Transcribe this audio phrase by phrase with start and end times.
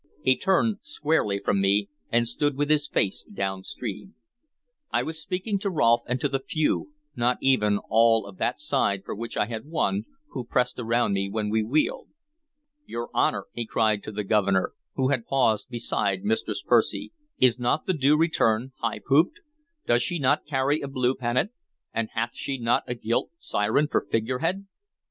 [0.23, 4.15] He turned squarely from me, and stood with his face downstream.
[4.89, 9.03] I was speaking to Rolfe and to the few not even all of that side
[9.05, 12.07] for which I had won who pressed around me, when he wheeled.
[12.87, 17.85] "Your Honor," he cried to the Governor, who had paused beside Mistress Percy, "is not
[17.85, 19.39] the Due Return high pooped?
[19.85, 21.51] Doth she not carry a blue pennant,
[21.93, 24.65] and hath she not a gilt siren for figurehead?"